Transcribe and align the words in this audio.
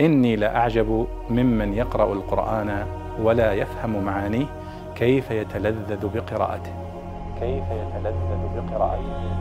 إني 0.00 0.36
لأعجب 0.36 1.08
ممن 1.30 1.74
يقرأ 1.74 2.12
القرآن 2.12 2.86
ولا 3.20 3.52
يفهم 3.52 4.04
معانيه 4.04 4.46
كيف 4.96 5.30
يتلذذ 5.30 6.06
بقراءته. 6.08 6.72
كيف 7.40 7.64
يتلذذ 7.64 8.40
بقراءته. 8.56 9.38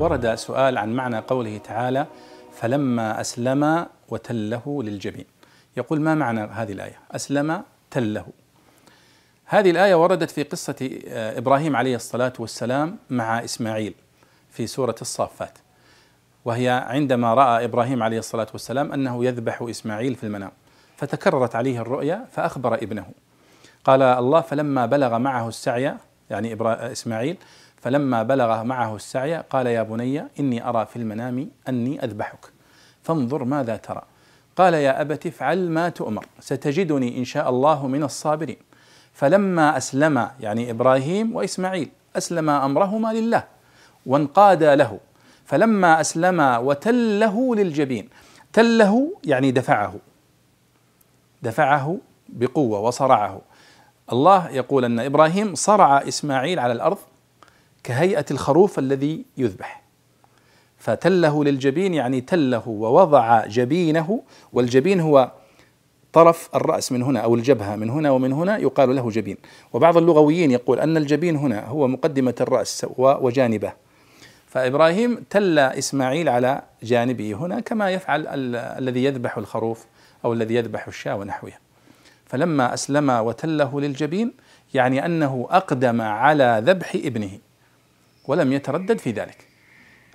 ورد 0.00 0.34
سؤال 0.34 0.78
عن 0.78 0.92
معنى 0.92 1.18
قوله 1.18 1.58
تعالى 1.58 2.06
فلما 2.52 3.20
أسلم 3.20 3.86
وتله 4.08 4.82
للجبين 4.82 5.24
يقول 5.76 6.00
ما 6.00 6.14
معنى 6.14 6.40
هذه 6.40 6.72
الآية؟ 6.72 6.98
أسلم 7.10 7.62
تله 7.90 8.26
هذه 9.46 9.70
الآية 9.70 9.94
وردت 9.94 10.30
في 10.30 10.42
قصة 10.42 11.00
إبراهيم 11.12 11.76
عليه 11.76 11.96
الصلاة 11.96 12.32
والسلام 12.38 12.98
مع 13.10 13.44
إسماعيل 13.44 13.94
في 14.50 14.66
سورة 14.66 14.94
الصافات. 15.00 15.58
وهي 16.44 16.68
عندما 16.68 17.34
رأى 17.34 17.64
إبراهيم 17.64 18.02
عليه 18.02 18.18
الصلاة 18.18 18.46
والسلام 18.52 18.92
أنه 18.92 19.24
يذبح 19.24 19.62
إسماعيل 19.62 20.14
في 20.14 20.24
المنام 20.24 20.50
فتكررت 20.96 21.56
عليه 21.56 21.80
الرؤيا 21.80 22.24
فأخبر 22.32 22.74
ابنه. 22.74 23.06
قال 23.84 24.02
الله 24.02 24.40
فلما 24.40 24.86
بلغ 24.86 25.18
معه 25.18 25.48
السعي 25.48 25.94
يعني 26.30 26.56
إسماعيل 26.92 27.36
فلما 27.82 28.22
بلغ 28.22 28.62
معه 28.62 28.96
السعي 28.96 29.36
قال 29.36 29.66
يا 29.66 29.82
بني 29.82 30.24
إني 30.40 30.68
أرى 30.68 30.86
في 30.86 30.96
المنام 30.96 31.50
أني 31.68 32.04
أذبحك 32.04 32.46
فانظر 33.02 33.44
ماذا 33.44 33.76
ترى. 33.76 34.02
قال 34.56 34.74
يا 34.74 35.00
أبت 35.00 35.26
افعل 35.26 35.70
ما 35.70 35.88
تؤمر 35.88 36.26
ستجدني 36.40 37.18
إن 37.18 37.24
شاء 37.24 37.50
الله 37.50 37.86
من 37.86 38.02
الصابرين. 38.02 38.56
فلما 39.12 39.76
أسلم 39.76 40.28
يعني 40.40 40.70
إبراهيم 40.70 41.36
وإسماعيل 41.36 41.90
أسلم 42.16 42.50
أمرهما 42.50 43.12
لله 43.12 43.44
وانقادا 44.06 44.76
له 44.76 44.98
فلما 45.50 46.00
أسلم 46.00 46.40
وتله 46.40 47.54
للجبين 47.54 48.08
تله 48.52 49.12
يعني 49.24 49.50
دفعه 49.50 49.94
دفعه 51.42 51.98
بقوة 52.28 52.80
وصرعه. 52.80 53.40
الله 54.12 54.50
يقول 54.50 54.84
أن 54.84 55.00
إبراهيم 55.00 55.54
صرع 55.54 56.08
إسماعيل 56.08 56.58
على 56.58 56.72
الأرض 56.72 56.98
كهيئة 57.84 58.24
الخروف 58.30 58.78
الذي 58.78 59.24
يذبح. 59.36 59.82
فتله 60.78 61.44
للجبين 61.44 61.94
يعني 61.94 62.20
تله 62.20 62.68
ووضع 62.68 63.46
جبينه 63.46 64.22
والجبين 64.52 65.00
هو 65.00 65.32
طرف 66.12 66.48
الرأس 66.54 66.92
من 66.92 67.02
هنا 67.02 67.20
أو 67.20 67.34
الجبهة 67.34 67.76
من 67.76 67.90
هنا 67.90 68.10
ومن 68.10 68.32
هنا 68.32 68.58
يقال 68.58 68.96
له 68.96 69.10
جبين. 69.10 69.36
وبعض 69.72 69.96
اللغويين 69.96 70.50
يقول 70.50 70.80
أن 70.80 70.96
الجبين 70.96 71.36
هنا 71.36 71.66
هو 71.66 71.88
مقدمة 71.88 72.34
الرأس 72.40 72.86
وجانبه. 72.98 73.72
فإبراهيم 74.50 75.24
تل 75.30 75.58
إسماعيل 75.58 76.28
على 76.28 76.62
جانبه 76.82 77.34
هنا 77.34 77.60
كما 77.60 77.90
يفعل 77.90 78.26
الذي 78.54 79.04
يذبح 79.04 79.38
الخروف 79.38 79.86
أو 80.24 80.32
الذي 80.32 80.54
يذبح 80.54 80.86
الشاة 80.86 81.16
ونحوها 81.16 81.58
فلما 82.26 82.74
أسلم 82.74 83.10
وتله 83.10 83.80
للجبين 83.80 84.32
يعني 84.74 85.06
أنه 85.06 85.48
أقدم 85.50 86.00
على 86.00 86.62
ذبح 86.64 86.94
ابنه 86.94 87.38
ولم 88.26 88.52
يتردد 88.52 88.98
في 88.98 89.10
ذلك. 89.10 89.46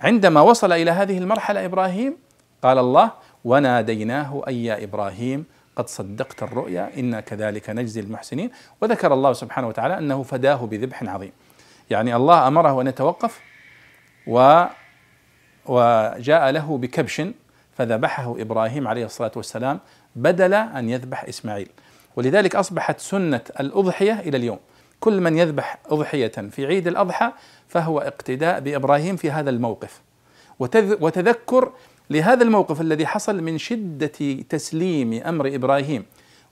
عندما 0.00 0.40
وصل 0.40 0.72
إلى 0.72 0.90
هذه 0.90 1.18
المرحلة 1.18 1.64
إبراهيم 1.64 2.16
قال 2.62 2.78
الله 2.78 3.12
وناديناه 3.44 4.42
أي 4.48 4.64
يا 4.64 4.84
إبراهيم 4.84 5.44
قد 5.76 5.88
صدقت 5.88 6.42
الرؤيا 6.42 6.90
إنا 6.98 7.20
كذلك 7.20 7.70
نجزي 7.70 8.00
المحسنين. 8.00 8.50
وذكر 8.80 9.14
الله 9.14 9.32
سبحانه 9.32 9.68
وتعالى 9.68 9.98
أنه 9.98 10.22
فداه 10.22 10.66
بذبح 10.66 11.02
عظيم. 11.02 11.32
يعني 11.90 12.16
الله 12.16 12.48
أمره 12.48 12.80
أن 12.80 12.86
يتوقف 12.86 13.40
و 14.26 14.64
وجاء 15.66 16.50
له 16.50 16.78
بكبش 16.78 17.22
فذبحه 17.76 18.34
إبراهيم 18.38 18.88
عليه 18.88 19.04
الصلاة 19.04 19.32
والسلام 19.36 19.80
بدل 20.16 20.54
أن 20.54 20.88
يذبح 20.88 21.24
إسماعيل. 21.24 21.68
ولذلك 22.16 22.56
أصبحت 22.56 23.00
سنة 23.00 23.40
الأضحية 23.60 24.20
إلى 24.20 24.36
اليوم. 24.36 24.58
كل 25.00 25.20
من 25.20 25.38
يذبح 25.38 25.78
أضحية 25.86 26.28
في 26.28 26.66
عيد 26.66 26.88
الأضحى 26.88 27.32
فهو 27.68 27.98
اقتداء 28.00 28.60
بإبراهيم 28.60 29.16
في 29.16 29.30
هذا 29.30 29.50
الموقف. 29.50 30.00
وتذكر 31.00 31.72
لهذا 32.10 32.42
الموقف 32.42 32.80
الذي 32.80 33.06
حصل 33.06 33.42
من 33.42 33.58
شدة 33.58 34.42
تسليم 34.48 35.12
أمر 35.12 35.54
إبراهيم. 35.54 36.04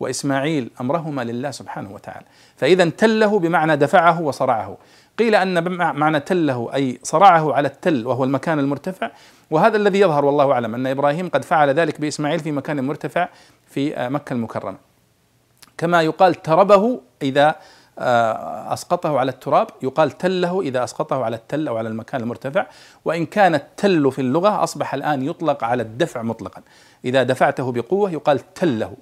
وإسماعيل 0.00 0.70
أمرهما 0.80 1.22
لله 1.24 1.50
سبحانه 1.50 1.92
وتعالى. 1.92 2.26
فإذا 2.56 2.84
تله 2.84 3.38
بمعنى 3.38 3.76
دفعه 3.76 4.20
وصرعه. 4.20 4.76
قيل 5.18 5.34
أن 5.34 5.78
معنى 5.78 6.20
تله 6.20 6.74
أي 6.74 6.98
صرعه 7.02 7.54
على 7.54 7.68
التل 7.68 8.06
وهو 8.06 8.24
المكان 8.24 8.58
المرتفع. 8.58 9.10
وهذا 9.50 9.76
الذي 9.76 10.00
يظهر 10.00 10.24
والله 10.24 10.52
أعلم 10.52 10.74
أن 10.74 10.86
إبراهيم 10.86 11.28
قد 11.28 11.44
فعل 11.44 11.70
ذلك 11.70 12.00
بإسماعيل 12.00 12.40
في 12.40 12.52
مكان 12.52 12.84
مرتفع 12.84 13.28
في 13.66 14.08
مكة 14.10 14.32
المكرمة. 14.32 14.76
كما 15.78 16.02
يقال 16.02 16.34
تربه 16.34 17.00
إذا 17.22 17.54
آه، 17.98 18.72
أسقطه 18.72 19.18
على 19.18 19.30
التراب. 19.30 19.66
يقال 19.82 20.10
تله 20.10 20.60
إذا 20.60 20.84
أسقطه 20.84 21.24
على 21.24 21.36
التل 21.36 21.68
أو 21.68 21.76
على 21.76 21.88
المكان 21.88 22.20
المرتفع. 22.20 22.66
وإن 23.04 23.26
كان 23.26 23.54
التل 23.54 24.12
في 24.12 24.20
اللغة 24.20 24.62
أصبح 24.62 24.94
الآن 24.94 25.22
يطلق 25.22 25.64
على 25.64 25.82
الدفع 25.82 26.22
مطلقا. 26.22 26.62
إذا 27.04 27.22
دفعته 27.22 27.72
بقوة 27.72 28.10
يقال 28.10 28.54
تله. 28.54 28.96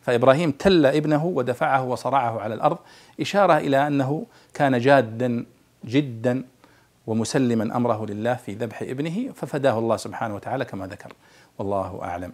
فإبراهيم 0.00 0.50
تل 0.50 0.86
ابنه 0.86 1.24
ودفعه 1.26 1.84
وصرعه 1.84 2.40
على 2.40 2.54
الأرض 2.54 2.78
إشارة 3.20 3.56
إلى 3.58 3.86
أنه 3.86 4.26
كان 4.54 4.78
جادا 4.78 5.46
جدا 5.84 6.44
ومسلما 7.06 7.76
أمره 7.76 8.06
لله 8.06 8.34
في 8.34 8.52
ذبح 8.52 8.82
ابنه 8.82 9.32
ففداه 9.34 9.78
الله 9.78 9.96
سبحانه 9.96 10.34
وتعالى 10.34 10.64
كما 10.64 10.86
ذكر. 10.86 11.12
والله 11.58 12.00
أعلم. 12.02 12.32